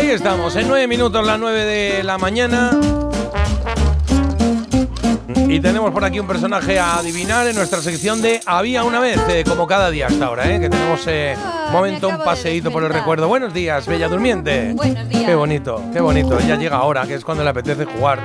Ahí 0.00 0.08
estamos, 0.12 0.56
en 0.56 0.66
nueve 0.66 0.86
minutos, 0.86 1.26
las 1.26 1.38
nueve 1.38 1.62
de 1.66 2.02
la 2.02 2.16
mañana. 2.16 2.70
Y 5.46 5.60
tenemos 5.60 5.90
por 5.92 6.06
aquí 6.06 6.18
un 6.18 6.26
personaje 6.26 6.78
a 6.78 6.96
adivinar 6.96 7.46
en 7.46 7.54
nuestra 7.54 7.82
sección 7.82 8.22
de 8.22 8.40
Había 8.46 8.82
una 8.84 8.98
vez, 8.98 9.20
eh, 9.28 9.44
como 9.46 9.66
cada 9.66 9.90
día 9.90 10.06
hasta 10.06 10.24
ahora, 10.24 10.50
¿eh? 10.50 10.58
que 10.58 10.70
tenemos 10.70 11.06
eh, 11.06 11.34
Ah, 11.36 11.64
un 11.66 11.72
momento, 11.74 12.08
me 12.08 12.16
un 12.16 12.24
paseíto 12.24 12.70
por 12.70 12.82
el 12.82 12.88
recuerdo. 12.88 13.28
Buenos 13.28 13.52
días, 13.52 13.86
Bella 13.86 14.08
Durmiente. 14.08 14.72
Buenos 14.72 15.06
días. 15.06 15.24
Qué 15.26 15.34
bonito, 15.34 15.82
qué 15.92 16.00
bonito. 16.00 16.40
Ya 16.40 16.56
llega 16.56 16.78
ahora, 16.78 17.06
que 17.06 17.12
es 17.12 17.22
cuando 17.22 17.44
le 17.44 17.50
apetece 17.50 17.84
jugar. 17.84 18.20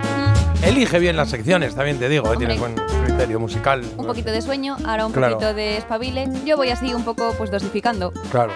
Elige 0.66 0.98
bien 1.00 1.16
las 1.16 1.30
secciones, 1.30 1.76
también 1.76 2.00
te 2.00 2.10
digo, 2.10 2.34
eh, 2.34 2.38
tienes 2.38 2.60
buen 2.60 2.74
criterio 3.06 3.40
musical. 3.40 3.84
Un 3.98 4.08
poquito 4.08 4.32
de 4.32 4.42
sueño, 4.42 4.76
ahora 4.86 5.06
un 5.06 5.12
Claro. 5.14 5.36
poquito 5.36 5.54
de 5.54 5.78
espabile. 5.78 6.28
Yo 6.44 6.58
voy 6.58 6.70
así 6.70 6.94
un 6.94 7.04
poco 7.06 7.34
pues 7.38 7.52
dosificando. 7.52 8.12
Claro. 8.32 8.52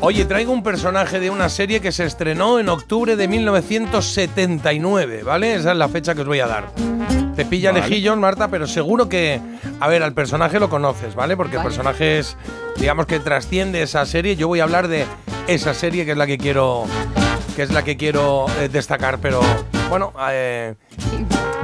Oye, 0.00 0.24
traigo 0.24 0.52
un 0.52 0.62
personaje 0.62 1.20
de 1.20 1.28
una 1.28 1.50
serie 1.50 1.80
que 1.80 1.92
se 1.92 2.04
estrenó 2.06 2.58
en 2.58 2.70
octubre 2.70 3.14
de 3.16 3.28
1979, 3.28 5.22
¿vale? 5.22 5.54
Esa 5.54 5.72
es 5.72 5.76
la 5.76 5.88
fecha 5.88 6.14
que 6.14 6.22
os 6.22 6.26
voy 6.26 6.40
a 6.40 6.46
dar. 6.46 6.64
Te 7.36 7.44
pilla 7.44 7.72
Vale. 7.72 7.82
lejillos, 7.82 8.16
Marta, 8.16 8.48
pero 8.48 8.66
seguro 8.66 9.08
que. 9.10 9.40
A 9.80 9.88
ver, 9.88 10.02
al 10.02 10.14
personaje 10.14 10.58
lo 10.58 10.70
conoces, 10.70 11.14
¿vale? 11.14 11.36
Porque 11.36 11.56
el 11.56 11.62
personaje 11.62 12.18
es, 12.18 12.36
digamos 12.78 13.04
que 13.06 13.20
trasciende 13.20 13.82
esa 13.82 14.06
serie. 14.06 14.34
Yo 14.36 14.48
voy 14.48 14.60
a 14.60 14.62
hablar 14.64 14.88
de 14.88 15.04
esa 15.46 15.74
serie 15.74 16.06
que 16.06 16.12
es 16.12 16.16
la 16.18 16.26
que 16.26 16.38
quiero. 16.38 16.84
que 17.54 17.62
es 17.62 17.70
la 17.70 17.82
que 17.82 17.98
quiero 17.98 18.46
eh, 18.62 18.68
destacar, 18.70 19.18
pero. 19.18 19.40
Bueno, 19.90 20.12
eh, 20.30 20.74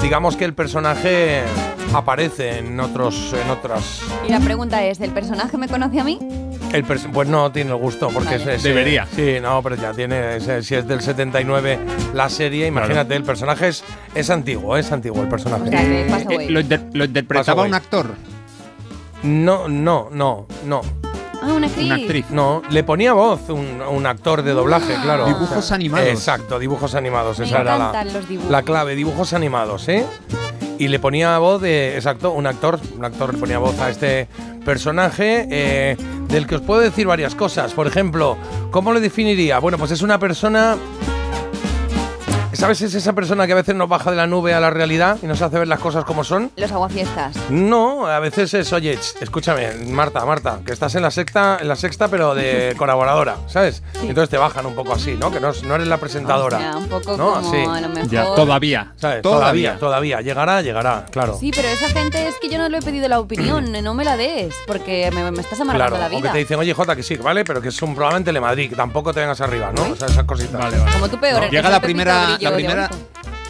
digamos 0.02 0.36
que 0.36 0.44
el 0.44 0.55
personaje 0.55 1.42
aparece 1.94 2.58
en 2.58 2.78
otros. 2.80 3.34
en 3.42 3.50
otras. 3.50 4.00
Y 4.27 4.30
la 4.30 4.41
pregunta 4.41 4.84
es, 4.84 5.00
¿el 5.00 5.11
personaje 5.11 5.56
me 5.56 5.69
conoce 5.69 6.00
a 6.00 6.05
mí? 6.05 6.19
El 6.72 6.84
pers- 6.84 7.11
pues 7.12 7.28
no 7.28 7.50
tiene 7.52 7.70
el 7.70 7.77
gusto, 7.77 8.08
porque 8.08 8.39
Vale. 8.39 8.42
es, 8.55 8.58
es- 8.58 8.62
Debería. 8.64 9.06
Sí, 9.14 9.36
no, 9.41 9.62
pero 9.62 9.77
ya 9.77 9.92
tiene. 9.92 10.36
es- 10.36 10.67
si 10.67 10.74
es 10.74 10.86
del 10.86 11.00
79 11.00 11.78
la 12.12 12.28
serie, 12.28 12.67
imagínate, 12.67 13.14
el 13.14 13.22
personaje 13.22 13.69
es, 13.69 13.84
es 14.14 14.30
antiguo, 14.30 14.77
es 14.77 14.91
antiguo 14.92 15.22
el 15.22 15.28
personaje. 15.28 15.64
O 15.64 15.70
sea, 15.70 15.80
que 15.80 16.06
pasa 16.11 16.27
Eh, 16.30 16.34
away. 16.34 16.48
lo, 16.48 16.61
inter- 16.61 16.86
lo 16.92 17.05
interpretaba 17.05 17.62
un 17.62 17.74
actor, 17.74 18.14
No, 19.22 19.67
no, 19.69 20.08
no, 20.12 20.47
no. 20.64 20.83
Ah, 21.47 21.52
una 21.52 21.66
actriz. 21.69 21.86
una 21.86 21.94
actriz. 21.94 22.27
No, 22.30 22.62
le 22.70 22.83
ponía 22.83 23.12
voz 23.12 23.48
un, 23.48 23.80
un 23.80 24.06
actor 24.06 24.42
de 24.42 24.52
doblaje, 24.52 24.94
claro. 25.02 25.27
Dibujos 25.27 25.70
animados. 25.70 26.08
Exacto, 26.08 26.58
dibujos 26.58 26.94
animados. 26.94 27.39
Me 27.39 27.44
esa 27.47 27.61
era 27.61 27.78
la, 27.78 28.06
la 28.50 28.62
clave, 28.62 28.94
dibujos 28.97 29.33
animados, 29.33 29.89
¿eh? 29.89 30.05
Y 30.78 30.89
le 30.89 30.98
ponía 30.98 31.39
voz 31.39 31.62
de, 31.62 31.94
exacto, 31.94 32.33
un 32.33 32.47
actor, 32.47 32.78
un 32.98 33.05
actor 33.05 33.33
le 33.33 33.41
ponía 33.41 33.58
voz 33.58 33.78
a 33.80 33.89
este 33.89 34.28
personaje 34.64 35.47
eh, 35.50 35.97
del 36.28 36.47
que 36.47 36.56
os 36.56 36.61
puedo 36.62 36.80
decir 36.80 37.06
varias 37.06 37.34
cosas. 37.34 37.72
Por 37.72 37.86
ejemplo, 37.86 38.36
¿cómo 38.70 38.92
le 38.92 39.00
definiría? 39.00 39.58
Bueno, 39.58 39.78
pues 39.78 39.92
es 39.92 40.02
una 40.02 40.19
persona... 40.19 40.77
¿Sabes? 42.56 42.80
Es 42.82 42.94
esa 42.94 43.12
persona 43.12 43.46
que 43.46 43.52
a 43.52 43.56
veces 43.56 43.74
nos 43.74 43.88
baja 43.88 44.10
de 44.10 44.16
la 44.16 44.26
nube 44.26 44.54
a 44.54 44.60
la 44.60 44.70
realidad 44.70 45.18
y 45.22 45.26
nos 45.26 45.42
hace 45.42 45.58
ver 45.58 45.68
las 45.68 45.78
cosas 45.80 46.04
como 46.04 46.24
son. 46.24 46.50
Los 46.56 46.72
aguafiestas. 46.72 47.36
No, 47.50 48.06
a 48.06 48.18
veces 48.20 48.52
es, 48.54 48.72
oye, 48.72 48.96
ch, 48.96 49.14
escúchame, 49.20 49.72
Marta, 49.88 50.24
Marta, 50.24 50.60
que 50.64 50.72
estás 50.72 50.94
en 50.94 51.02
la 51.02 51.10
sexta, 51.10 51.58
en 51.60 51.68
la 51.68 51.77
sexta, 51.77 52.08
pero 52.08 52.34
de 52.34 52.74
colaboradora, 52.78 53.36
¿sabes? 53.46 53.82
Entonces 54.02 54.28
te 54.30 54.39
bajan 54.39 54.66
un 54.66 54.74
poco 54.74 54.95
así, 54.95 55.14
¿no? 55.18 55.30
Que 55.30 55.40
no, 55.40 55.52
no 55.64 55.74
eres 55.74 55.86
la 55.89 55.98
presentadora. 55.98 56.56
O 56.56 56.61
sea, 56.61 56.77
un 56.77 56.89
poco 56.89 57.16
¿no? 57.16 57.34
como 57.34 57.48
Así. 57.48 57.56
a 57.58 57.80
lo 57.80 57.89
mejor... 57.89 58.11
Ya, 58.11 58.24
todavía. 58.34 58.92
¿Sabes? 58.96 59.22
Todavía, 59.22 59.77
todavía. 59.78 60.20
Llegará, 60.20 60.62
llegará, 60.62 61.06
claro. 61.11 61.36
Sí, 61.39 61.50
pero 61.55 61.68
esa 61.68 61.89
gente 61.89 62.27
es 62.28 62.36
que 62.40 62.48
yo 62.48 62.58
no 62.58 62.68
le 62.68 62.78
he 62.78 62.83
pedido 62.83 63.08
la 63.08 63.20
opinión, 63.20 63.70
no 63.83 63.95
me 63.95 64.05
la 64.05 64.16
des, 64.16 64.55
porque 64.66 65.11
me, 65.14 65.30
me 65.30 65.40
estás 65.40 65.61
amargando 65.61 65.96
Claro, 65.96 65.98
la 66.00 66.06
o 66.06 66.11
que 66.11 66.16
vida. 66.22 66.33
te 66.33 66.39
dicen, 66.39 66.58
oye, 66.58 66.72
Jota, 66.72 66.96
que 66.96 67.02
sí, 67.02 67.16
¿vale? 67.16 67.45
Pero 67.45 67.61
que 67.61 67.68
es 67.68 67.83
un 67.83 67.95
programa 67.95 68.18
en 68.18 68.24
Telemadrid, 68.24 68.70
que 68.70 68.77
tampoco 68.77 69.12
te 69.12 69.20
vengas 69.20 69.40
arriba, 69.40 69.70
¿no? 69.74 69.83
O 69.92 69.96
sea, 69.96 70.08
esas 70.08 70.24
cositas. 70.24 70.61
Vale, 70.61 70.78
vale. 70.78 70.92
Como 70.92 71.08
tú 71.08 71.18
peor. 71.18 71.42
No. 71.42 71.48
Llega 71.50 71.68
la 71.70 71.80
primera- 71.80 72.36
la 72.51 72.57
primera-. 72.57 72.90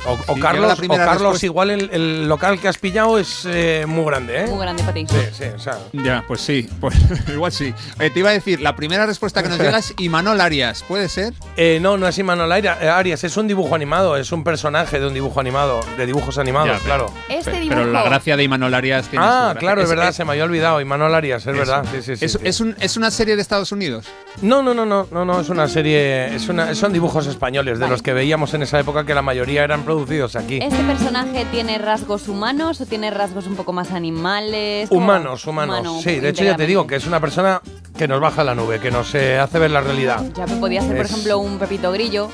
O, 0.09 0.13
o 0.29 0.35
Sí, 0.37 0.41
Carlos, 0.41 0.79
o 0.89 0.95
Carlos 0.97 1.43
igual 1.43 1.69
el, 1.71 1.91
el 1.93 2.29
local 2.29 2.61
que 2.61 2.69
has 2.69 2.79
pillado 2.79 3.19
es 3.19 3.43
eh, 3.45 3.87
muy 3.89 4.05
grande, 4.05 4.43
¿eh? 4.45 4.47
Muy 4.47 4.61
grande 4.61 4.85
para 4.85 4.95
ti. 4.95 5.05
Sí, 5.09 5.17
sí, 5.33 5.45
o 5.53 5.59
sea. 5.59 5.79
Ya, 5.93 6.23
pues 6.29 6.43
sí, 6.43 6.69
pues 6.81 6.95
igual 7.29 7.51
sí. 7.51 7.75
Eh, 7.99 8.11
te 8.11 8.21
iba 8.21 8.31
a 8.31 8.33
decir, 8.33 8.61
la 8.61 8.77
primera 8.77 9.05
respuesta 9.05 9.43
que 9.43 9.49
nos 9.49 9.59
llega 9.59 9.79
es 9.79 9.95
Imanol 9.99 10.41
Arias, 10.41 10.85
¿puede 10.87 11.09
ser? 11.09 11.35
Eh, 11.57 11.81
no, 11.83 11.97
no 11.99 12.07
es 12.07 12.17
Imanol 12.19 12.53
eh, 12.53 12.69
Arias, 12.69 13.25
es 13.25 13.37
un 13.37 13.49
dibujo 13.49 13.75
animado, 13.75 14.17
es 14.17 14.31
un 14.31 14.45
personaje 14.45 15.01
de 15.01 15.09
un 15.09 15.15
dibujo 15.15 15.41
animado, 15.41 15.81
de 15.97 16.07
dibujos 16.07 16.39
animados, 16.39 16.69
Ya, 16.79 16.79
claro. 16.85 17.13
Este 17.29 17.51
dibujo. 17.59 17.71
Pero 17.81 17.91
la 17.91 18.05
gracia 18.05 18.37
de 18.37 18.45
Imanol 18.45 18.75
Arias 18.75 19.09
tiene 19.09 19.25
Ah, 19.29 19.57
claro, 19.59 19.83
es, 19.83 19.89
verdad, 19.89 20.11
es- 20.11 20.15
se 20.17 20.25
me 20.25 20.31
había 20.31 20.45
olvidado. 20.45 20.81
Imanol 20.81 21.13
Arias, 21.17 21.45
es 21.49 21.57
verdad. 21.57 21.85
Sí, 21.91 22.03
sí, 22.03 22.17
sí, 22.17 22.25
es, 22.27 22.33
sí. 22.33 22.39
es 22.45 22.61
un- 22.61 22.77
es 22.79 22.97
una 22.97 23.11
serie 23.11 23.35
de 23.35 23.43
Estados 23.43 23.73
Unidos. 23.73 24.07
No, 24.43 24.63
no, 24.63 24.75
no, 24.75 24.85
no, 24.85 25.07
no, 25.11 25.25
no, 25.25 25.41
es 25.41 25.49
una 25.49 25.67
serie, 25.67 26.35
es 26.35 26.49
una, 26.49 26.75
son 26.75 26.93
dibujos 26.93 27.27
españoles 27.27 27.79
de 27.79 27.89
los 27.89 28.03
que 28.03 28.13
veíamos 28.13 28.53
en 28.55 28.63
esa 28.63 28.79
época 28.79 29.05
que 29.07 29.15
la 29.15 29.23
mayoría 29.23 29.65
eran 29.65 29.83
producidos 29.83 30.37
aquí. 30.37 30.59
¿Este 30.63 30.83
personaje 30.85 31.47
tiene 31.51 31.79
rasgos 31.79 32.29
humanos 32.29 32.81
o 32.81 32.87
tiene 32.87 33.11
rasgos 33.11 33.47
un 33.47 33.57
poco 33.57 33.73
más 33.73 33.93
animales? 33.93 34.89
Humanos, 34.91 35.47
humanos. 35.47 35.81
Humano, 35.81 36.01
sí, 36.03 36.21
de 36.21 36.29
hecho 36.29 36.45
ya 36.45 36.57
te 36.57 36.67
digo 36.67 36.87
que 36.87 36.97
es 36.97 37.07
una 37.07 37.19
persona 37.21 37.61
que 37.97 38.07
nos 38.07 38.21
baja 38.21 38.45
la 38.45 38.55
nube, 38.55 38.79
que 38.79 38.91
nos 38.91 39.15
eh, 39.15 39.39
hace 39.39 39.59
ver 39.59 39.71
la 39.71 39.81
realidad. 39.81 40.23
Ya 40.35 40.47
me 40.47 40.57
podía 40.57 40.83
ser, 40.83 40.97
por 40.97 41.07
Es- 41.07 41.13
ejemplo, 41.13 41.39
un 41.39 41.59
Pepito 41.59 41.91
Grillo. 41.93 42.29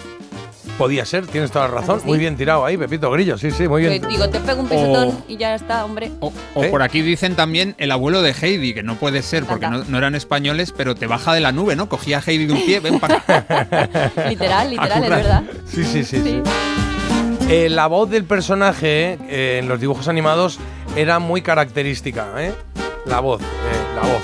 Podía 0.83 1.05
ser, 1.05 1.27
tienes 1.27 1.51
toda 1.53 1.69
la 1.69 1.75
razón. 1.75 2.01
Muy 2.05 2.19
bien 2.19 2.37
tirado 2.37 2.65
ahí, 2.65 2.77
Pepito 2.77 3.11
Grillo, 3.11 3.39
sí, 3.39 3.51
sí, 3.53 3.69
muy 3.69 3.83
bien. 3.83 4.03
digo, 4.09 4.29
te 4.29 4.41
pego 4.41 4.63
un 4.63 4.69
pisotón 4.69 5.09
O- 5.09 5.25
y 5.29 5.37
ya 5.37 5.55
está, 5.55 5.85
hombre. 5.85 6.11
O, 6.21 6.33
o 6.55 6.65
¿Eh? 6.65 6.69
por 6.71 6.83
aquí 6.83 7.03
dicen 7.03 7.37
también 7.37 7.75
el 7.79 7.93
abuelo 7.93 8.21
de 8.23 8.33
Heidi, 8.33 8.75
que 8.75 8.83
no 8.83 8.97
puede 8.97 9.23
ser 9.23 9.45
porque 9.45 9.69
no, 9.69 9.85
no 9.85 9.99
eran 9.99 10.15
españoles, 10.17 10.73
pero 10.77 10.95
te 10.97 11.07
baja 11.07 11.35
de 11.35 11.41
la 11.41 11.53
nube, 11.53 11.77
¿no? 11.77 11.89
Cogía 11.89 12.19
a 12.19 12.23
Heidi 12.27 12.47
de 12.47 12.53
un 12.55 12.65
pie, 12.67 12.81
ven 12.81 12.99
para 12.99 13.17
acá. 13.19 14.11
Literal, 14.29 14.71
literal, 14.71 15.03
es 15.05 15.09
verdad. 15.11 15.43
Sí, 15.67 15.85
sí, 15.85 16.03
sí. 16.05 16.17
sí. 16.21 16.23
Sí. 16.23 16.43
Eh, 17.49 17.69
la 17.69 17.87
voz 17.87 18.09
del 18.11 18.25
personaje 18.25 19.19
eh, 19.29 19.59
en 19.63 19.69
los 19.69 19.79
dibujos 19.81 20.09
animados 20.09 20.59
era 20.97 21.19
muy 21.19 21.43
característica, 21.43 22.27
¿eh? 22.39 22.53
La 23.07 23.21
voz, 23.21 23.41
eh, 23.43 23.45
la 23.95 24.01
voz. 24.03 24.23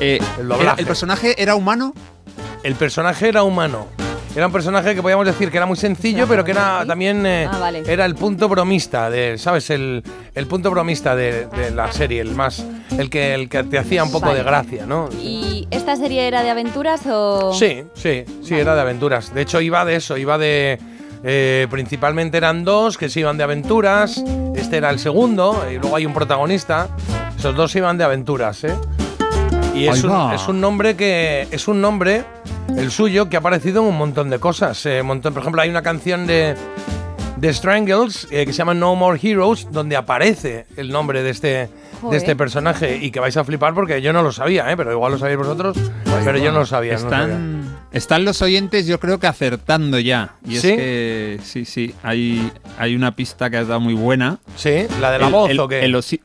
Eh, 0.00 0.18
El 0.38 0.46
era- 0.46 0.56
doblaje. 0.56 0.80
¿El 0.80 0.86
personaje 0.86 1.42
era 1.42 1.54
humano? 1.54 1.94
El 2.62 2.74
personaje 2.74 3.28
era 3.28 3.42
humano. 3.42 3.86
Era 4.36 4.46
un 4.46 4.52
personaje 4.52 4.94
que 4.96 5.02
podíamos 5.02 5.26
decir 5.26 5.50
que 5.50 5.56
era 5.58 5.66
muy 5.66 5.76
sencillo, 5.76 6.26
pero 6.26 6.42
que 6.44 6.50
era 6.50 6.80
¿Sí? 6.82 6.88
también 6.88 7.24
eh, 7.24 7.48
Ah, 7.50 7.58
vale. 7.58 7.82
era 7.86 8.04
el 8.04 8.16
punto 8.16 8.48
bromista 8.48 9.08
de, 9.08 9.38
¿sabes? 9.38 9.70
El, 9.70 10.02
el 10.34 10.46
punto 10.48 10.70
bromista 10.72 11.14
de, 11.14 11.46
de 11.46 11.70
la 11.70 11.92
serie, 11.92 12.20
el 12.20 12.34
más, 12.34 12.64
el 12.98 13.10
que, 13.10 13.32
el 13.34 13.48
que 13.48 13.62
te 13.62 13.78
hacía 13.78 14.02
un 14.02 14.10
poco 14.10 14.26
Vale. 14.26 14.38
de 14.38 14.44
gracia, 14.44 14.86
¿no? 14.86 15.08
¿Y 15.22 15.68
esta 15.70 15.94
serie 15.94 16.26
era 16.26 16.42
de 16.42 16.50
aventuras 16.50 17.02
o...? 17.06 17.52
Sí, 17.54 17.84
sí, 17.94 18.24
sí, 18.42 18.54
era 18.56 18.74
de 18.74 18.80
aventuras. 18.80 19.32
De 19.32 19.42
hecho, 19.42 19.60
iba 19.60 19.84
de 19.84 19.94
eso, 19.96 20.16
iba 20.16 20.36
de. 20.36 20.80
eh, 21.22 21.68
principalmente 21.70 22.36
eran 22.36 22.64
dos 22.64 22.98
que 22.98 23.08
se 23.08 23.20
iban 23.20 23.36
de 23.38 23.44
aventuras. 23.44 24.22
Este 24.56 24.78
era 24.78 24.90
el 24.90 24.98
segundo, 24.98 25.64
y 25.70 25.78
luego 25.78 25.94
hay 25.94 26.06
un 26.06 26.12
protagonista. 26.12 26.88
Esos 27.38 27.54
dos 27.54 27.74
iban 27.76 27.98
de 27.98 28.04
aventuras, 28.04 28.64
¿eh? 28.64 28.74
Y 29.76 29.86
es 29.86 30.02
un, 30.02 30.32
es 30.32 30.48
un 30.48 30.60
nombre 30.60 30.96
que. 30.96 31.46
Es 31.52 31.68
un 31.68 31.80
nombre, 31.80 32.24
el 32.76 32.90
suyo, 32.90 33.28
que 33.28 33.36
ha 33.36 33.40
aparecido 33.40 33.82
en 33.82 33.88
un 33.88 33.96
montón 33.98 34.30
de 34.30 34.38
cosas. 34.38 34.84
eh, 34.86 35.02
montón, 35.02 35.32
por 35.32 35.42
ejemplo, 35.42 35.62
hay 35.62 35.70
una 35.70 35.82
canción 35.82 36.26
de. 36.26 36.54
de 37.36 37.52
Strangles 37.54 38.26
eh, 38.30 38.44
que 38.46 38.52
se 38.52 38.58
llama 38.58 38.74
No 38.74 38.94
More 38.94 39.18
Heroes, 39.22 39.68
donde 39.70 39.96
aparece 39.96 40.66
el 40.76 40.90
nombre 40.90 41.22
de 41.22 41.30
este, 41.30 41.68
de 42.10 42.16
este 42.16 42.36
personaje 42.36 42.96
y 43.00 43.10
que 43.10 43.20
vais 43.20 43.36
a 43.36 43.44
flipar 43.44 43.74
porque 43.74 44.00
yo 44.02 44.12
no 44.12 44.22
lo 44.22 44.32
sabía, 44.32 44.70
¿eh? 44.70 44.76
pero 44.76 44.92
igual 44.92 45.12
lo 45.12 45.18
sabéis 45.18 45.38
vosotros, 45.38 45.76
pero 46.24 46.38
yo 46.38 46.52
no 46.52 46.60
lo 46.60 46.66
sabía. 46.66 46.94
no 46.96 47.04
lo 47.04 47.10
sabía. 47.10 47.26
Están, 47.26 47.64
están 47.92 48.24
los 48.24 48.40
oyentes, 48.42 48.86
yo 48.86 48.98
creo 49.00 49.18
que 49.18 49.26
acertando 49.26 49.98
ya. 49.98 50.34
Y 50.46 50.56
¿Sí? 50.56 50.68
es 50.70 50.76
que 50.76 51.40
sí, 51.42 51.64
sí, 51.64 51.94
hay, 52.02 52.50
hay 52.78 52.94
una 52.94 53.14
pista 53.16 53.50
que 53.50 53.56
has 53.58 53.68
dado 53.68 53.80
muy 53.80 53.94
buena. 53.94 54.38
Sí, 54.56 54.86
la 55.00 55.10
de 55.10 55.18
la 55.18 55.26
El- 55.26 55.32
voz 55.32 55.50
el- 55.50 55.60
o 55.60 55.68
qué. 55.68 55.84
el 55.84 55.94
osi- 55.94 56.20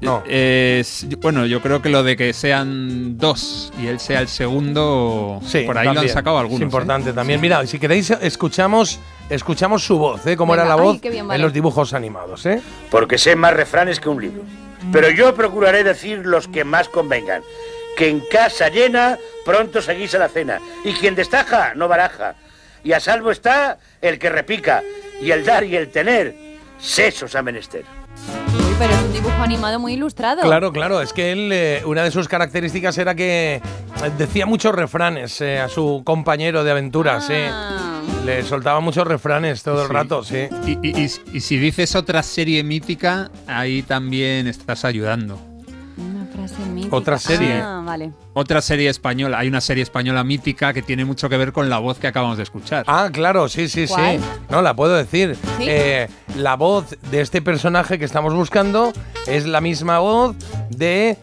No. 0.00 0.22
Es- 0.26 1.06
bueno, 1.20 1.46
yo 1.46 1.60
creo 1.60 1.82
que 1.82 1.88
lo 1.90 2.02
de 2.02 2.16
que 2.16 2.32
sean 2.32 3.18
dos 3.18 3.72
y 3.80 3.86
él 3.86 4.00
sea 4.00 4.20
el 4.20 4.28
segundo, 4.28 5.40
Sí, 5.46 5.60
por 5.62 5.76
ahí 5.78 5.84
lo 5.84 5.90
han 5.90 5.96
también. 5.96 6.14
sacado 6.14 6.38
algunos. 6.38 6.60
Es 6.60 6.62
¿eh? 6.62 6.64
importante 6.64 7.12
también. 7.12 7.40
Mira, 7.40 7.66
si 7.66 7.78
queréis, 7.78 8.10
escuchamos, 8.10 8.98
escuchamos 9.28 9.84
su 9.84 9.98
voz, 9.98 10.26
¿eh? 10.26 10.36
Cómo 10.36 10.52
Venga, 10.52 10.64
era 10.64 10.76
la 10.76 10.82
ay, 10.82 10.86
voz 10.88 11.00
en 11.34 11.42
los 11.42 11.52
dibujos 11.52 11.92
animados, 11.94 12.46
¿eh? 12.46 12.60
porque 12.90 13.18
sé 13.18 13.36
más 13.36 13.54
refranes 13.54 14.00
que 14.00 14.08
un 14.08 14.20
libro. 14.20 14.42
Pero 14.92 15.10
yo 15.10 15.34
procuraré 15.34 15.84
decir 15.84 16.20
los 16.24 16.48
que 16.48 16.64
más 16.64 16.88
convengan. 16.88 17.42
Que 17.96 18.08
en 18.08 18.20
casa 18.30 18.70
llena 18.70 19.18
pronto 19.44 19.82
seguís 19.82 20.14
a 20.14 20.18
la 20.18 20.28
cena. 20.28 20.58
Y 20.84 20.94
quien 20.94 21.14
destaja 21.14 21.74
no 21.74 21.86
baraja. 21.86 22.34
Y 22.82 22.92
a 22.92 23.00
salvo 23.00 23.30
está 23.30 23.78
el 24.00 24.18
que 24.18 24.30
repica. 24.30 24.82
Y 25.20 25.32
el 25.32 25.44
dar 25.44 25.64
y 25.64 25.76
el 25.76 25.90
tener, 25.90 26.34
sesos 26.78 27.34
a 27.34 27.42
menester. 27.42 27.84
Pero 28.80 28.94
es 28.94 29.02
un 29.02 29.12
dibujo 29.12 29.42
animado 29.42 29.78
muy 29.78 29.92
ilustrado. 29.92 30.40
Claro, 30.40 30.72
claro, 30.72 31.02
es 31.02 31.12
que 31.12 31.32
él, 31.32 31.50
eh, 31.52 31.82
una 31.84 32.02
de 32.02 32.10
sus 32.10 32.28
características 32.28 32.96
era 32.96 33.14
que 33.14 33.56
eh, 33.56 34.10
decía 34.16 34.46
muchos 34.46 34.74
refranes 34.74 35.38
eh, 35.42 35.58
a 35.60 35.68
su 35.68 36.00
compañero 36.02 36.64
de 36.64 36.70
aventuras, 36.70 37.28
¿eh? 37.28 37.50
Ah. 37.52 38.00
Le 38.24 38.42
soltaba 38.42 38.80
muchos 38.80 39.06
refranes 39.06 39.62
todo 39.62 39.82
el 39.82 39.88
Sí. 39.88 39.92
rato, 39.92 40.24
sí. 40.24 40.48
Y, 40.66 40.78
y- 40.82 40.98
y- 41.04 41.36
y 41.36 41.40
si 41.40 41.58
dices 41.58 41.94
otra 41.94 42.22
serie 42.22 42.64
mítica, 42.64 43.30
ahí 43.46 43.82
también 43.82 44.46
estás 44.46 44.86
ayudando. 44.86 45.38
Una 46.50 46.58
frase 46.58 46.72
mítica. 46.72 46.96
Otra 46.96 47.18
serie. 47.18 47.60
Ah, 47.62 47.82
vale. 47.84 48.12
Otra 48.34 48.60
serie 48.60 48.88
española, 48.90 49.38
hay 49.38 49.48
una 49.48 49.60
serie 49.60 49.82
española 49.82 50.24
mítica 50.24 50.72
que 50.72 50.82
tiene 50.82 51.04
mucho 51.04 51.28
que 51.28 51.36
ver 51.36 51.52
con 51.52 51.68
la 51.68 51.78
voz 51.78 51.98
que 51.98 52.06
acabamos 52.06 52.36
de 52.36 52.42
escuchar. 52.44 52.84
Ah, 52.86 53.08
claro, 53.12 53.48
sí, 53.48 53.68
sí, 53.68 53.86
¿Cuál? 53.86 54.18
sí. 54.18 54.24
No, 54.48 54.62
la 54.62 54.74
puedo 54.74 54.94
decir. 54.94 55.36
¿Sí? 55.58 55.64
Eh, 55.68 56.08
la 56.36 56.56
voz 56.56 56.96
de 57.10 57.20
este 57.20 57.42
personaje 57.42 57.98
que 57.98 58.04
estamos 58.04 58.34
buscando 58.34 58.92
es 59.26 59.46
la 59.46 59.60
misma 59.60 59.98
voz 59.98 60.36
de 60.70 61.16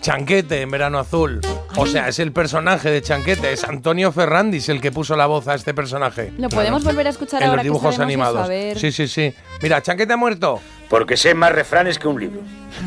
Chanquete 0.00 0.62
en 0.62 0.70
Verano 0.70 0.98
Azul. 0.98 1.40
O 1.76 1.86
sea, 1.86 2.08
es 2.08 2.18
el 2.18 2.32
personaje 2.32 2.90
de 2.90 3.02
Chanquete, 3.02 3.52
es 3.52 3.64
Antonio 3.64 4.10
Ferrandis 4.12 4.68
el 4.68 4.80
que 4.80 4.90
puso 4.90 5.14
la 5.14 5.26
voz 5.26 5.46
a 5.46 5.54
este 5.54 5.74
personaje. 5.74 6.32
¿Lo 6.38 6.48
podemos 6.48 6.82
volver 6.82 7.06
a 7.06 7.10
escuchar 7.10 7.42
en 7.42 7.48
ahora 7.50 7.62
los 7.62 7.64
dibujos 7.64 7.90
que 7.90 7.96
sabemos 7.96 8.12
eso? 8.12 8.22
animados. 8.22 8.46
A 8.46 8.48
ver. 8.48 8.78
Sí, 8.78 8.90
sí, 8.92 9.06
sí. 9.06 9.34
Mira, 9.62 9.82
Chanquete 9.82 10.12
ha 10.12 10.16
muerto. 10.16 10.60
Porque 10.90 11.16
sé 11.16 11.34
más 11.34 11.52
refranes 11.52 11.98
que 11.98 12.08
un 12.08 12.20
libro. 12.20 12.40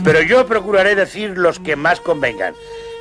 Pero 0.04 0.22
yo 0.22 0.46
procuraré 0.46 0.94
decir 0.94 1.32
los 1.36 1.60
que 1.60 1.76
más 1.76 2.02
convengan. 2.02 2.54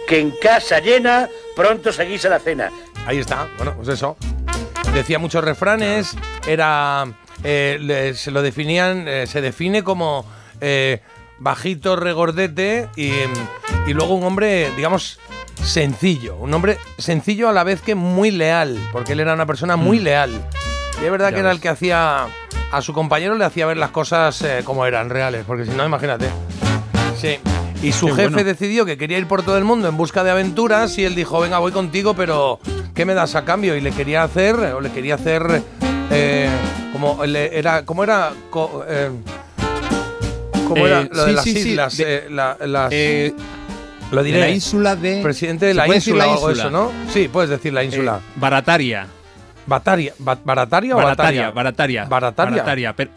Que 0.07 0.21
en 0.21 0.31
casa 0.41 0.79
llena, 0.79 1.29
pronto 1.55 1.93
seguís 1.93 2.25
a 2.25 2.31
la 2.31 2.39
cena. 2.39 2.71
Ahí 3.05 3.19
está, 3.19 3.49
bueno, 3.57 3.75
pues 3.77 3.89
eso. 3.89 4.17
Decía 4.95 5.19
muchos 5.19 5.45
refranes, 5.45 6.17
era. 6.47 7.05
eh, 7.43 8.13
se 8.15 8.31
lo 8.31 8.43
definían, 8.43 9.09
eh, 9.09 9.27
se 9.27 9.41
define 9.41 9.83
como 9.83 10.25
eh, 10.61 11.01
bajito, 11.39 11.97
regordete 11.97 12.89
y, 12.95 13.11
y 13.87 13.95
luego 13.95 14.15
un 14.15 14.23
hombre, 14.25 14.71
digamos, 14.77 15.19
sencillo. 15.65 16.37
Un 16.37 16.55
hombre 16.55 16.79
sencillo 16.99 17.49
a 17.49 17.53
la 17.53 17.65
vez 17.65 17.81
que 17.81 17.95
muy 17.97 18.31
leal, 18.31 18.79
porque 18.93 19.15
él 19.15 19.21
era 19.21 19.35
una 19.35 19.47
persona 19.47 19.77
muy 19.77 19.99
leal. 19.99 20.31
Y 21.03 21.05
es 21.07 21.11
verdad 21.11 21.31
Ya 21.31 21.35
que 21.35 21.41
era 21.41 21.51
el 21.51 21.61
que 21.61 21.69
hacía. 21.69 22.27
A 22.71 22.81
su 22.81 22.95
compañero 22.95 23.35
le 23.35 23.45
hacía 23.45 23.67
ver 23.67 23.77
las 23.77 23.91
cosas 23.91 24.41
eh, 24.43 24.63
como 24.65 24.87
eran, 24.87 25.11
reales, 25.11 25.45
porque 25.47 25.67
si 25.67 25.73
no, 25.73 25.85
imagínate. 25.85 26.27
Sí. 27.21 27.37
Y 27.83 27.93
su 27.93 28.07
Qué 28.07 28.13
jefe 28.15 28.29
bueno. 28.29 28.45
decidió 28.45 28.87
que 28.87 28.97
quería 28.97 29.19
ir 29.19 29.27
por 29.27 29.43
todo 29.43 29.59
el 29.59 29.65
mundo 29.65 29.89
en 29.89 29.97
busca 29.99 30.25
de 30.25 30.31
aventuras 30.31 30.97
y 30.97 31.05
él 31.05 31.15
dijo, 31.15 31.41
venga, 31.41 31.59
voy 31.59 31.73
contigo, 31.73 32.15
pero 32.15 32.61
¿qué 32.95 33.05
me 33.05 33.13
das 33.13 33.35
a 33.35 33.45
cambio? 33.45 33.77
Y 33.77 33.81
le 33.83 33.91
quería 33.91 34.23
hacer, 34.23 34.55
o 34.57 34.81
le 34.81 34.91
quería 34.91 35.17
hacer, 35.17 35.63
eh, 36.11 36.49
como 36.93 37.27
le- 37.27 37.59
era, 37.59 37.85
¿cómo 37.85 38.05
era? 38.05 38.33
Co- 38.49 38.85
eh, 38.89 39.11
¿Cómo 40.69 40.87
era 40.87 41.03
lo 41.03 41.25
de 41.25 41.31
sí, 41.31 41.35
las 41.35 41.45
sí, 41.45 41.53
sí, 41.63 41.69
islas? 41.71 41.97
de- 41.99 42.05
eh, 42.17 42.25
la- 42.31 42.57
las- 42.61 42.91
lo 44.13 44.23
de 44.23 44.29
diré. 44.29 44.41
la 44.41 44.49
ínsula 44.51 44.97
de. 44.97 45.21
Presidente 45.23 45.67
de 45.67 45.73
¿Se 45.73 45.77
la 45.77 45.89
ínsula 45.95 46.27
la 46.27 46.33
o 46.33 46.47
de 46.47 46.53
ínsula? 46.55 46.63
eso, 46.63 46.71
¿no? 46.71 46.93
Sí, 47.13 47.29
puedes 47.31 47.51
decir 47.51 47.73
la 47.75 47.85
ínsula. 47.85 48.21
Barataria. 48.37 49.07
Bataria, 49.67 50.13
ba- 50.19 50.39
¿Barataria 50.45 50.95
o 50.95 50.99
Barataria? 50.99 51.51
Barataria. 51.51 52.05
¿Barataria? 52.05 52.51
Barataria, 52.57 52.93
pero- 52.97 53.11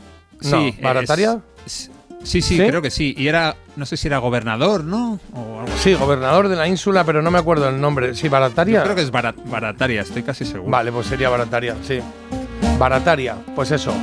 No, 0.44 0.50
sí, 0.50 0.76
¿Barataria? 0.82 1.40
es- 1.66 1.92
sí, 2.24 2.42
sí, 2.42 2.58
¿Sí? 2.58 2.68
creo 2.68 2.82
que 2.82 2.92
sí. 2.92 3.16
Y 3.18 3.28
era, 3.28 3.56
no 3.76 3.86
sé 3.86 3.98
si 3.98 4.08
era 4.08 4.18
gobernador, 4.20 4.84
¿no? 4.84 5.20
O 5.34 5.60
algo 5.62 5.74
así. 5.74 5.92
Sí, 5.92 5.94
gobernador 5.96 6.48
de 6.50 6.56
la 6.56 6.68
ínsula, 6.68 7.04
pero 7.04 7.22
no 7.22 7.32
me 7.32 7.40
acuerdo 7.40 7.68
el 7.70 7.80
nombre. 7.82 8.14
Sí, 8.16 8.30
Barataria. 8.30 8.78
Yo 8.80 8.84
creo 8.84 8.96
que 8.96 9.02
es 9.02 9.12
Bara- 9.12 9.34
Barataria, 9.46 10.02
estoy 10.02 10.24
casi 10.24 10.46
seguro. 10.46 10.70
Vale, 10.72 10.92
pues 10.92 11.08
sería 11.08 11.30
Barataria, 11.30 11.76
sí. 11.84 12.00
Barataria, 12.78 13.36
pues 13.56 13.72
eso. 13.72 13.94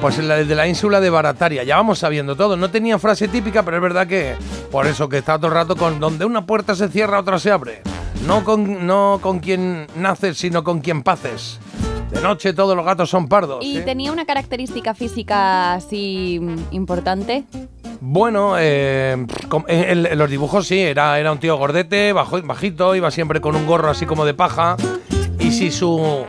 Pues 0.00 0.18
el 0.18 0.26
de 0.48 0.54
la 0.56 0.66
ínsula 0.66 1.00
de 1.00 1.10
Barataria. 1.10 1.62
Ya 1.62 1.76
vamos 1.76 2.00
sabiendo 2.00 2.34
todo. 2.34 2.56
No 2.56 2.70
tenía 2.70 2.98
frase 2.98 3.28
típica, 3.28 3.62
pero 3.62 3.76
es 3.76 3.82
verdad 3.82 4.06
que 4.08 4.34
por 4.72 4.86
eso 4.88 5.08
que 5.08 5.18
está 5.18 5.36
todo 5.36 5.46
el 5.48 5.54
rato 5.54 5.76
con 5.76 6.00
donde 6.00 6.24
una 6.24 6.44
puerta 6.44 6.74
se 6.74 6.88
cierra, 6.88 7.20
otra 7.20 7.38
se 7.38 7.52
abre. 7.52 7.82
No 8.26 8.42
con, 8.42 8.84
no 8.86 9.18
con 9.22 9.38
quien 9.38 9.86
naces, 9.96 10.38
sino 10.38 10.64
con 10.64 10.80
quien 10.80 11.02
paces. 11.02 11.60
De 12.12 12.20
noche 12.20 12.52
todos 12.52 12.76
los 12.76 12.84
gatos 12.84 13.10
son 13.10 13.28
pardos. 13.28 13.64
¿Y 13.64 13.78
¿sí? 13.78 13.82
tenía 13.84 14.12
una 14.12 14.24
característica 14.24 14.94
física 14.94 15.74
así 15.74 16.40
importante? 16.70 17.44
Bueno, 18.00 18.54
eh, 18.58 19.12
en, 19.68 20.06
en 20.06 20.18
los 20.18 20.28
dibujos 20.28 20.66
sí, 20.66 20.80
era, 20.80 21.18
era 21.18 21.30
un 21.32 21.38
tío 21.38 21.56
gordete, 21.56 22.12
bajo, 22.12 22.42
bajito, 22.42 22.94
iba 22.94 23.10
siempre 23.10 23.40
con 23.40 23.54
un 23.54 23.66
gorro 23.66 23.90
así 23.90 24.06
como 24.06 24.24
de 24.24 24.34
paja. 24.34 24.76
Y 25.38 25.52
si 25.52 25.70
su, 25.70 26.24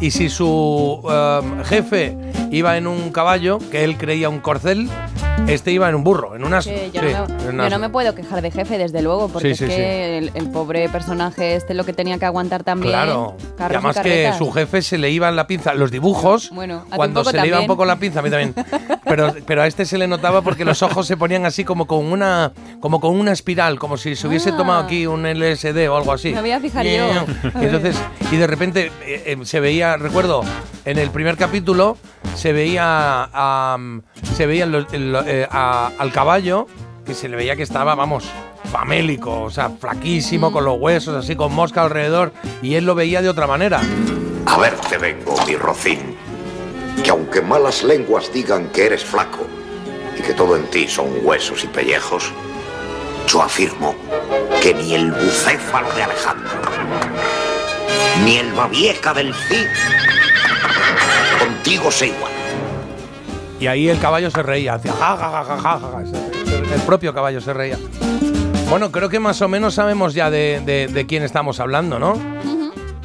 y 0.00 0.10
si 0.10 0.28
su 0.28 1.02
eh, 1.10 1.40
jefe 1.64 2.16
iba 2.50 2.76
en 2.76 2.86
un 2.86 3.10
caballo, 3.10 3.58
que 3.70 3.84
él 3.84 3.96
creía 3.96 4.28
un 4.28 4.40
corcel, 4.40 4.88
este 5.48 5.70
iba 5.72 5.88
en 5.88 5.94
un 5.94 6.02
burro, 6.04 6.34
en 6.36 6.44
un 6.44 6.54
asno. 6.54 6.72
Que 6.72 6.90
yo, 6.92 7.00
Sí, 7.02 7.08
no, 7.12 7.26
me, 7.28 7.50
en 7.50 7.58
yo 7.58 7.70
no 7.70 7.78
me 7.78 7.88
puedo 7.88 8.14
quejar 8.14 8.42
de 8.42 8.50
jefe, 8.50 8.78
desde 8.78 9.02
luego, 9.02 9.28
porque 9.28 9.54
Sí, 9.54 9.54
sí, 9.54 9.64
es 9.64 9.70
que 9.70 10.18
el, 10.18 10.30
el 10.34 10.50
pobre 10.50 10.88
personaje 10.88 11.54
este 11.54 11.74
lo 11.74 11.84
que 11.84 11.92
tenía 11.92 12.18
que 12.18 12.24
aguantar 12.26 12.64
también. 12.64 12.92
Claro, 12.92 13.36
y 13.58 13.62
además 13.62 13.98
que 14.00 14.32
su 14.36 14.50
jefe 14.50 14.82
se 14.82 14.98
le 14.98 15.10
iba 15.10 15.28
en 15.28 15.36
la 15.36 15.46
pinza. 15.46 15.74
Los 15.74 15.90
dibujos, 15.90 16.50
Bueno, 16.50 16.84
cuando 16.94 17.24
se 17.24 17.36
le 17.40 17.46
iba 17.46 17.60
un 17.60 17.66
poco 17.66 17.84
la 17.84 17.96
pinza, 17.96 18.20
a 18.20 18.22
mí 18.22 18.30
también. 18.30 18.54
Pero, 19.08 19.32
pero 19.46 19.62
a 19.62 19.68
este 19.68 19.84
se 19.84 19.98
le 19.98 20.08
notaba 20.08 20.42
porque 20.42 20.64
los 20.64 20.82
ojos 20.82 21.06
se 21.06 21.16
ponían 21.16 21.46
así 21.46 21.62
como 21.64 21.86
con 21.86 22.04
una, 22.06 22.50
como 22.80 22.98
con 23.00 23.16
una 23.16 23.30
espiral, 23.30 23.78
como 23.78 23.96
si 23.96 24.16
se 24.16 24.26
hubiese 24.26 24.50
Ah. 24.50 24.56
tomado 24.56 24.80
aquí 24.82 25.06
un 25.06 25.24
LSD 25.24 25.88
o 25.88 25.96
algo 25.96 26.12
así. 26.12 26.32
Me 26.34 26.40
voy 26.40 26.50
a 26.50 26.58
fijar 26.58 26.84
yo. 26.84 26.90
Y 27.60 27.64
entonces, 27.66 27.96
y 28.32 28.36
de 28.36 28.46
repente 28.48 28.90
eh, 29.04 29.22
eh, 29.26 29.38
se 29.44 29.60
veía, 29.60 29.96
recuerdo, 29.96 30.42
en 30.84 30.98
el 30.98 31.10
primer 31.10 31.36
capítulo 31.36 31.96
se 32.34 32.52
veía, 32.52 33.28
se 34.34 34.46
veía 34.46 34.66
los- 34.66 34.86
eh, 35.26 35.46
al 35.50 36.12
caballo 36.12 36.66
que 37.04 37.14
se 37.14 37.28
le 37.28 37.36
veía 37.36 37.56
que 37.56 37.62
estaba, 37.62 37.94
vamos, 37.94 38.24
famélico, 38.70 39.42
o 39.42 39.50
sea, 39.50 39.70
flaquísimo, 39.70 40.52
con 40.52 40.64
los 40.64 40.78
huesos 40.78 41.14
así, 41.14 41.36
con 41.36 41.54
mosca 41.54 41.82
alrededor, 41.82 42.32
y 42.62 42.74
él 42.74 42.84
lo 42.84 42.94
veía 42.94 43.22
de 43.22 43.28
otra 43.28 43.46
manera. 43.46 43.80
A 44.46 44.58
verte 44.58 44.98
vengo, 44.98 45.36
mi 45.46 45.56
rocín. 45.56 46.16
Que 47.02 47.10
aunque 47.10 47.42
malas 47.42 47.84
lenguas 47.84 48.32
digan 48.32 48.68
que 48.68 48.86
eres 48.86 49.04
flaco 49.04 49.46
y 50.18 50.22
que 50.22 50.32
todo 50.32 50.56
en 50.56 50.64
ti 50.70 50.88
son 50.88 51.06
huesos 51.22 51.62
y 51.62 51.68
pellejos, 51.68 52.32
yo 53.28 53.42
afirmo 53.42 53.94
que 54.62 54.74
ni 54.74 54.94
el 54.94 55.12
bucéfalo 55.12 55.92
de 55.92 56.02
Alejandro, 56.02 56.50
ni 58.24 58.38
el 58.38 58.52
babieca 58.52 59.12
del 59.12 59.34
Cid, 59.34 59.66
contigo 61.38 61.90
se 61.90 62.06
igual. 62.08 62.35
Y 63.60 63.66
ahí 63.68 63.88
el 63.88 63.98
caballo 63.98 64.30
se 64.30 64.42
reía, 64.42 64.74
hacía 64.74 64.92
ja, 64.92 65.16
ja, 65.16 65.30
ja, 65.30 65.44
ja, 65.44 65.56
ja, 65.56 65.78
ja, 65.78 65.90
ja. 65.90 66.74
El 66.74 66.80
propio 66.82 67.14
caballo 67.14 67.40
se 67.40 67.52
reía. 67.54 67.78
Bueno, 68.68 68.90
creo 68.90 69.08
que 69.08 69.20
más 69.20 69.40
o 69.42 69.48
menos 69.48 69.74
sabemos 69.74 70.12
ya 70.14 70.30
de, 70.30 70.60
de- 70.66 70.88
de 70.88 71.06
quién 71.06 71.22
estamos 71.22 71.60
hablando, 71.60 71.98
¿no? 71.98 72.14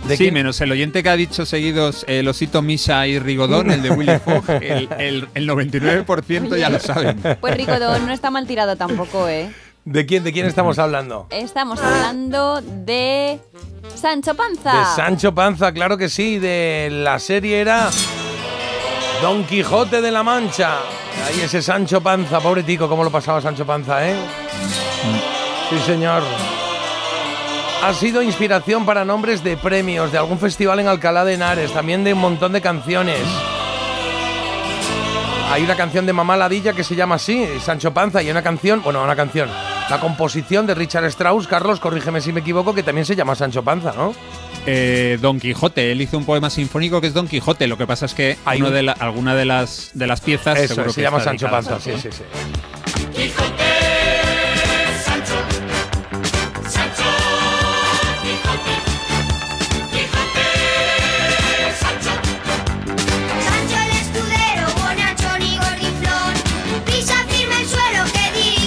¿De 0.08 0.18
sí, 0.18 0.24
quién? 0.24 0.34
menos 0.34 0.60
el 0.60 0.72
oyente 0.72 1.04
que 1.04 1.10
ha 1.10 1.16
dicho 1.16 1.46
seguidos 1.46 2.04
el 2.08 2.28
osito 2.28 2.62
Misa 2.64 3.06
y 3.08 3.20
Rigodón, 3.20 3.70
el 3.72 3.82
de 3.84 3.92
Willy 3.92 4.18
Fogg, 4.26 4.50
el, 4.50 4.90
el- 4.98 5.28
el 5.36 5.48
99% 5.50 6.58
ya 6.58 6.70
lo 6.70 6.80
saben. 6.80 7.22
Pues 7.40 7.56
Ricodón 7.56 8.06
no 8.08 8.12
está 8.12 8.32
mal 8.32 8.48
tirado 8.48 8.76
tampoco, 8.76 9.28
¿eh? 9.30 9.52
¿De 9.86 10.06
quién, 10.06 10.24
¿De 10.24 10.34
quién 10.34 10.46
estamos 10.48 10.80
hablando? 10.80 11.28
Estamos 11.30 11.80
hablando 11.82 12.62
de 12.62 13.40
Sancho 13.96 14.36
Panza. 14.36 14.78
De 14.80 14.86
Sancho 14.96 15.34
Panza, 15.34 15.72
claro 15.72 15.98
que 15.98 16.10
sí. 16.10 16.38
De 16.40 16.90
la 16.92 17.18
serie 17.20 17.60
era 17.62 17.90
Don 19.22 19.44
Quijote 19.46 20.02
de 20.02 20.12
la 20.12 20.24
Mancha. 20.24 20.80
Ahí 21.28 21.42
ese 21.42 21.62
Sancho 21.62 22.02
Panza, 22.02 22.40
pobre 22.40 22.64
tico, 22.64 22.90
cómo 22.90 23.04
lo 23.04 23.12
pasaba 23.12 23.40
Sancho 23.40 23.66
Panza, 23.66 24.10
¿eh? 24.10 24.16
Sí, 25.70 25.80
señor. 25.86 26.24
Ha 27.84 27.94
sido 27.94 28.24
inspiración 28.24 28.86
para 28.86 29.06
nombres 29.06 29.44
de 29.44 29.58
premios, 29.58 30.12
de 30.12 30.18
algún 30.18 30.40
festival 30.40 30.80
en 30.80 30.88
Alcalá 30.88 31.24
de 31.24 31.36
Henares, 31.36 31.72
también 31.72 32.04
de 32.04 32.14
un 32.14 32.20
montón 32.20 32.52
de 32.54 32.62
canciones. 32.62 33.22
Hay 35.52 35.64
una 35.64 35.76
canción 35.76 36.06
de 36.06 36.14
Mamá 36.14 36.38
Ladilla 36.38 36.74
que 36.74 36.84
se 36.84 36.96
llama 36.96 37.16
así, 37.16 37.48
Sancho 37.64 37.94
Panza, 37.94 38.24
y 38.24 38.32
una 38.32 38.42
canción, 38.42 38.82
bueno, 38.82 39.04
una 39.04 39.16
canción, 39.16 39.50
la 39.92 40.00
composición 40.00 40.66
de 40.66 40.74
Richard 40.74 41.06
Strauss, 41.06 41.48
Carlos, 41.48 41.80
corrígeme 41.80 42.22
si 42.22 42.32
me 42.32 42.40
equivoco, 42.40 42.74
que 42.74 42.82
también 42.82 43.06
se 43.06 43.16
llama 43.16 43.36
Sancho 43.36 43.62
Panza, 43.62 43.94
¿no? 43.96 44.14
Eh, 44.66 45.18
Don 45.22 45.40
Quijote, 45.40 45.92
él 45.92 46.02
hizo 46.02 46.18
un 46.18 46.26
poema 46.26 46.50
sinfónico 46.50 47.02
que 47.02 47.08
es 47.08 47.14
Don 47.14 47.28
Quijote. 47.28 47.68
Lo 47.68 47.78
que 47.78 47.86
pasa 47.86 48.06
es 48.06 48.14
que 48.14 48.38
Hay 48.46 48.60
uno 48.60 48.70
un- 48.70 48.74
de 48.76 48.84
la- 48.84 48.94
alguna 48.94 49.36
de 49.36 49.46
las, 49.46 49.92
de 49.94 50.08
las 50.08 50.22
piezas 50.22 50.58
Eso, 50.58 50.76
seguro 50.76 50.92
se 50.94 50.96
que 50.98 51.02
llama 51.04 51.20
Sancho 51.20 51.50
Panza, 51.50 51.80
sí, 51.80 51.92
sí, 52.02 52.10
sí. 52.12 52.24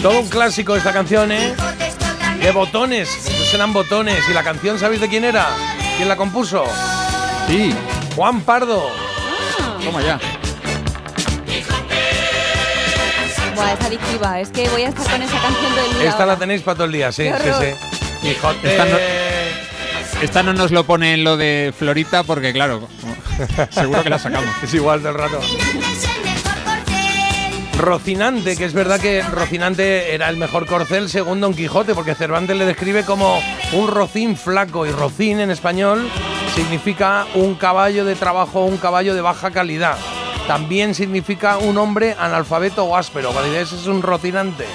Todo 0.05 0.21
un 0.21 0.29
clásico 0.29 0.77
esta 0.77 0.93
canción, 0.93 1.33
¿eh? 1.33 1.55
De 2.43 2.51
botones, 2.51 3.09
estos 3.27 3.55
eran 3.55 3.73
botones. 3.73 4.23
¿Y 4.29 4.35
la 4.35 4.43
canción 4.45 4.79
sabéis 4.79 5.01
de 5.01 5.09
quién 5.09 5.25
era? 5.25 5.47
¿Quién 5.97 6.09
la 6.11 6.17
compuso? 6.17 6.67
Sí, 7.47 7.75
Juan 8.15 8.43
Pardo. 8.43 8.91
toma 9.83 10.03
ya. 10.03 10.21
Buah, 13.57 13.73
es 13.73 13.81
adictiva. 13.81 14.41
Es 14.41 14.51
que 14.51 14.69
voy 14.69 14.83
a 14.83 14.89
estar 14.91 15.11
con 15.11 15.23
esa 15.23 15.41
canción 15.41 15.75
todo 15.75 15.85
el 15.91 15.99
día. 15.99 16.09
Esta 16.11 16.27
la 16.27 16.37
tenéis 16.37 16.61
para 16.61 16.75
todo 16.75 16.85
el 16.85 16.93
día, 16.93 17.11
sí, 17.11 17.23
Qué 17.23 17.39
sí, 17.39 17.51
sí. 17.61 18.29
Quijote. 18.29 18.71
Esta 18.73 18.85
no- 18.85 18.99
Esta 20.21 20.43
no 20.43 20.53
nos 20.53 20.71
lo 20.71 20.85
pone 20.85 21.15
en 21.15 21.25
lo 21.25 21.39
de 21.39 21.73
Florita 21.79 22.25
porque, 22.25 22.53
claro, 22.53 22.87
seguro 23.71 24.03
que 24.03 24.11
la 24.11 24.19
sacamos. 24.19 24.51
Es 24.63 24.75
igual 24.75 25.03
del 25.03 25.15
rato. 25.15 25.41
Rocinante, 27.78 28.57
que 28.57 28.64
es 28.64 28.73
verdad 28.73 29.00
que 29.00 29.23
Rocinante 29.23 30.14
era 30.14 30.28
el 30.28 30.37
mejor 30.37 30.66
corcel 30.66 31.09
según 31.09 31.40
Don 31.40 31.54
Quijote, 31.54 31.95
porque 31.95 32.14
Cervantes 32.14 32.57
le 32.57 32.66
describe 32.66 33.04
como 33.04 33.40
un 33.73 33.88
rocín 33.88 34.37
flaco 34.37 34.87
y 34.87 34.93
rocín 34.93 35.40
en 35.40 35.50
español 35.50 36.09
significa 36.54 37.26
un 37.35 37.57
caballo 37.57 38.04
de 38.04 38.14
trabajo, 38.14 38.64
un 38.64 38.76
caballo 38.76 39.14
de 39.14 39.21
baja 39.21 39.50
calidad. 39.50 39.97
También 40.47 40.95
significa 40.95 41.59
un 41.59 41.76
hombre 41.78 42.14
analfabeto 42.19 42.85
o 42.85 42.97
áspero. 42.97 43.33
Dices 43.43 43.73
es 43.73 43.87
un 43.87 44.02
rocinante, 44.02 44.66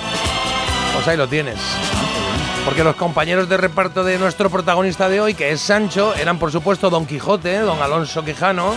pues 0.93 1.07
ahí 1.07 1.15
lo 1.15 1.27
tienes. 1.27 1.59
Porque 2.65 2.83
los 2.83 2.95
compañeros 2.95 3.47
de 3.47 3.57
reparto 3.57 4.03
de 4.03 4.17
nuestro 4.17 4.49
protagonista 4.49 5.07
de 5.07 5.21
hoy, 5.21 5.33
que 5.35 5.51
es 5.51 5.61
Sancho, 5.61 6.13
eran 6.15 6.37
por 6.37 6.51
supuesto 6.51 6.89
Don 6.89 7.05
Quijote, 7.05 7.59
Don 7.59 7.81
Alonso 7.81 8.25
Quijano, 8.25 8.75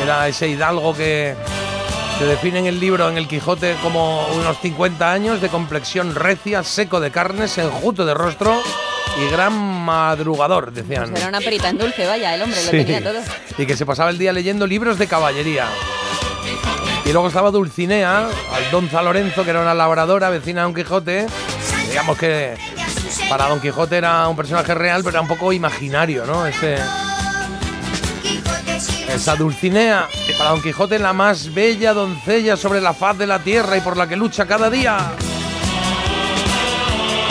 era 0.00 0.28
ese 0.28 0.48
hidalgo 0.48 0.94
que 0.94 1.34
se 2.18 2.24
define 2.24 2.60
en 2.60 2.66
el 2.66 2.80
libro 2.80 3.08
en 3.08 3.18
el 3.18 3.28
Quijote 3.28 3.76
como 3.82 4.26
unos 4.28 4.58
50 4.60 5.12
años 5.12 5.40
de 5.40 5.48
complexión 5.48 6.14
recia, 6.14 6.62
seco 6.62 6.98
de 7.00 7.10
carnes, 7.10 7.58
enjuto 7.58 8.06
de 8.06 8.14
rostro 8.14 8.60
y 9.20 9.30
gran 9.30 9.52
madrugador, 9.84 10.72
decían. 10.72 11.10
Pues 11.10 11.20
era 11.20 11.28
una 11.28 11.40
perita 11.40 11.68
en 11.68 11.78
dulce, 11.78 12.06
vaya, 12.06 12.34
el 12.34 12.42
hombre 12.42 12.58
Sí. 12.58 12.66
lo 12.66 12.84
tenía 12.84 13.02
todo. 13.02 13.20
Y 13.58 13.66
que 13.66 13.76
se 13.76 13.84
pasaba 13.86 14.10
el 14.10 14.18
día 14.18 14.32
leyendo 14.32 14.66
libros 14.66 14.98
de 14.98 15.06
caballería. 15.06 15.66
Y 17.04 17.12
luego 17.12 17.28
estaba 17.28 17.50
Dulcinea, 17.50 18.28
Aldonza 18.52 19.00
Lorenzo, 19.02 19.44
que 19.44 19.50
era 19.50 19.60
una 19.60 19.74
labradora 19.74 20.28
vecina 20.28 20.62
de 20.62 20.64
Don 20.64 20.74
Quijote. 20.74 21.26
Digamos 21.88 22.18
que 22.18 22.54
para 23.28 23.46
Don 23.48 23.60
Quijote 23.60 23.96
era 23.96 24.26
un 24.26 24.36
personaje 24.36 24.74
real, 24.74 25.02
pero 25.04 25.10
era 25.10 25.20
un 25.20 25.28
poco 25.28 25.52
imaginario, 25.52 26.26
¿no? 26.26 26.46
Ese, 26.46 26.76
esa 29.16 29.34
Dulcinea, 29.36 30.08
para 30.38 30.50
Don 30.50 30.62
Quijote 30.62 30.98
la 30.98 31.12
más 31.12 31.52
bella 31.52 31.92
doncella 31.92 32.56
sobre 32.56 32.80
la 32.80 32.92
faz 32.94 33.18
de 33.18 33.26
la 33.26 33.38
tierra 33.40 33.76
y 33.76 33.80
por 33.80 33.96
la 33.96 34.06
que 34.08 34.16
lucha 34.16 34.46
cada 34.46 34.70
día. 34.70 34.98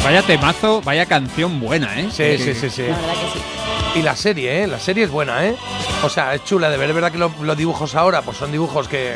Vaya 0.04 0.22
temazo, 0.22 0.82
vaya 0.82 1.06
canción 1.06 1.60
buena, 1.60 2.00
¿eh? 2.00 2.10
Sí, 2.12 2.38
sí, 2.38 2.54
sí, 2.54 2.70
sí. 2.70 2.82
La 2.84 2.96
verdad 2.98 3.14
que 3.14 3.40
sí. 3.40 4.00
Y 4.00 4.02
la 4.04 4.16
serie, 4.16 4.64
¿eh? 4.64 4.68
La 4.68 4.80
serie 4.80 5.06
es 5.06 5.10
buena, 5.10 5.46
¿eh? 5.46 5.56
O 6.04 6.10
sea, 6.10 6.36
es 6.36 6.44
chula 6.44 6.70
de 6.70 6.78
ver. 6.78 6.90
Es 6.90 6.96
verdad 6.96 7.12
que 7.12 7.18
lo- 7.18 7.32
los 7.42 7.58
dibujos 7.58 7.96
ahora, 7.96 8.22
pues 8.22 8.38
son 8.38 8.52
dibujos 8.52 8.88
que, 8.88 9.16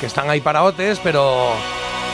que 0.00 0.06
están 0.06 0.28
ahí 0.30 0.40
para 0.40 0.62
otes, 0.62 1.00
pero 1.02 1.50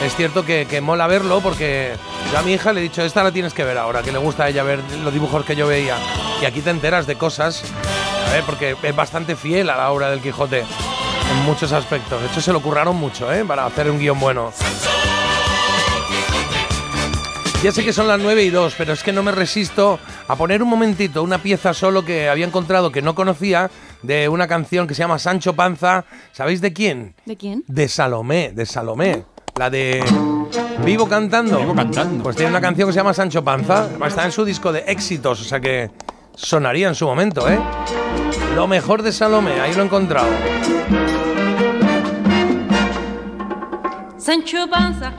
es 0.03 0.15
cierto 0.15 0.43
que, 0.45 0.65
que 0.67 0.81
mola 0.81 1.05
verlo 1.07 1.39
porque 1.41 1.91
yo 2.31 2.39
a 2.39 2.41
mi 2.41 2.53
hija 2.53 2.73
le 2.73 2.79
he 2.79 2.83
dicho, 2.83 3.03
esta 3.03 3.21
la 3.21 3.31
tienes 3.31 3.53
que 3.53 3.63
ver 3.63 3.77
ahora, 3.77 4.01
que 4.01 4.11
le 4.11 4.17
gusta 4.17 4.45
a 4.45 4.49
ella 4.49 4.63
ver 4.63 4.79
los 5.03 5.13
dibujos 5.13 5.43
que 5.45 5.55
yo 5.55 5.67
veía. 5.67 5.95
Y 6.41 6.45
aquí 6.45 6.61
te 6.61 6.69
enteras 6.71 7.05
de 7.05 7.15
cosas, 7.15 7.63
ver, 8.31 8.43
porque 8.45 8.75
es 8.81 8.95
bastante 8.95 9.35
fiel 9.35 9.69
a 9.69 9.77
la 9.77 9.91
obra 9.91 10.09
del 10.09 10.21
Quijote 10.21 10.59
en 10.59 11.45
muchos 11.45 11.71
aspectos. 11.71 12.21
De 12.21 12.27
hecho, 12.27 12.41
se 12.41 12.53
lo 12.53 12.61
curraron 12.61 12.95
mucho, 12.95 13.31
¿eh? 13.31 13.43
Para 13.45 13.65
hacer 13.65 13.89
un 13.89 13.99
guion 13.99 14.19
bueno. 14.19 14.51
Ya 17.61 17.73
sé 17.73 17.83
que 17.83 17.91
son 17.91 18.07
las 18.07 18.19
9 18.19 18.43
y 18.43 18.49
2, 18.51 18.75
pero 18.77 18.93
es 18.93 19.03
que 19.03 19.11
no 19.11 19.21
me 19.21 19.33
resisto 19.33 19.99
a 20.29 20.35
poner 20.37 20.63
un 20.63 20.69
momentito 20.69 21.21
una 21.21 21.39
pieza 21.39 21.73
solo 21.73 22.05
que 22.05 22.29
había 22.29 22.45
encontrado 22.45 22.89
que 22.89 23.01
no 23.01 23.15
conocía 23.15 23.69
de 24.01 24.29
una 24.29 24.47
canción 24.47 24.87
que 24.87 24.93
se 24.93 24.99
llama 24.99 25.19
Sancho 25.19 25.53
Panza. 25.53 26.05
¿Sabéis 26.31 26.61
de 26.61 26.71
quién? 26.71 27.15
¿De 27.25 27.35
quién? 27.35 27.65
De 27.67 27.89
Salomé, 27.89 28.53
de 28.53 28.65
Salomé. 28.65 29.25
La 29.57 29.69
de 29.69 30.01
Vivo 30.85 31.09
cantando. 31.09 31.59
Vivo 31.59 31.75
cantando. 31.75 32.23
Pues 32.23 32.37
tiene 32.37 32.49
una 32.49 32.61
canción 32.61 32.87
que 32.87 32.93
se 32.93 32.99
llama 32.99 33.13
Sancho 33.13 33.43
Panza. 33.43 33.89
Está 34.07 34.23
en 34.23 34.31
su 34.31 34.45
disco 34.45 34.71
de 34.71 34.85
éxitos, 34.87 35.41
o 35.41 35.43
sea 35.43 35.59
que 35.59 35.91
sonaría 36.35 36.87
en 36.87 36.95
su 36.95 37.05
momento, 37.05 37.49
¿eh? 37.49 37.59
Lo 38.55 38.67
mejor 38.67 39.03
de 39.03 39.11
Salomé, 39.11 39.59
ahí 39.59 39.73
lo 39.73 39.83
he 39.83 39.85
encontrado. 39.85 40.29
Sancho 44.17 44.69
Panza, 44.69 45.13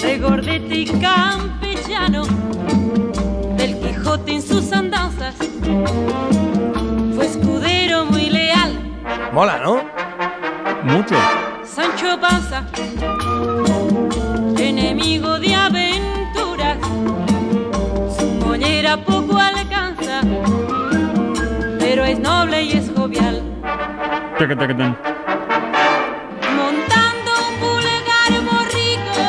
regordete 0.00 0.74
y 0.74 0.86
campechano, 0.86 2.24
del 3.56 3.78
Quijote 3.80 4.32
en 4.32 4.42
sus 4.42 4.72
andanzas, 4.72 5.34
fue 7.14 7.26
escudero 7.26 8.06
muy 8.06 8.30
leal. 8.30 8.78
Mola, 9.32 9.58
¿no? 9.58 9.82
Mucho. 10.84 11.16
Sancho 11.64 12.18
Panza, 12.20 12.64
enemigo 14.56 15.38
de 15.38 15.54
aventuras, 15.54 15.87
Montando 26.56 27.32
pulgar 27.60 28.32
borrico, 28.44 29.26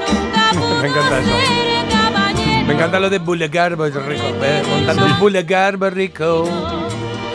nunca 0.00 0.50
pudo 0.52 0.80
Me 0.80 0.88
encanta 0.88 1.18
eso. 1.18 1.28
ser 1.28 1.88
caballero. 1.90 2.66
Me 2.66 2.72
encanta 2.74 3.00
lo 3.00 3.10
de 3.10 3.18
Boulevard 3.18 3.72
Rico. 3.76 3.98
¿eh? 4.42 4.62
Montando 4.70 5.04
un 5.06 5.18
Boulevard 5.18 5.92
Rico. 5.92 6.48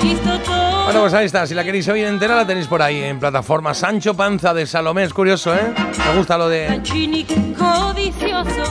Hizo 0.02 0.40
todo 0.40 0.84
Bueno, 0.86 1.02
pues 1.02 1.14
ahí 1.14 1.26
está. 1.26 1.46
Si 1.46 1.54
la 1.54 1.64
queréis 1.64 1.88
oír 1.90 2.06
entera, 2.06 2.36
la 2.36 2.48
tenéis 2.48 2.68
por 2.68 2.82
ahí 2.82 3.04
en 3.04 3.20
plataforma. 3.20 3.74
Sancho 3.74 4.16
Panza 4.16 4.54
de 4.54 4.66
Salomé. 4.66 5.04
Es 5.04 5.14
curioso, 5.14 5.54
¿eh? 5.54 5.74
Me 6.12 6.18
gusta 6.18 6.38
lo 6.40 6.50
de 6.50 6.68
Sanchini 6.68 7.24
codicioso, 7.58 8.64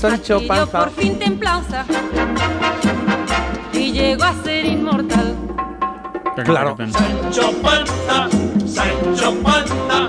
Sancho 0.00 0.40
Panza. 0.46 0.80
por 0.80 0.90
fin 0.90 1.18
templanza 1.18 1.84
y 3.72 3.92
llegó 3.92 4.24
a 4.24 4.34
ser 4.42 4.64
inmortal. 4.66 5.23
Claro. 6.42 6.76
Sancho 6.76 7.52
Panza, 7.62 8.28
Sancho 8.66 9.34
Panza, 9.42 10.08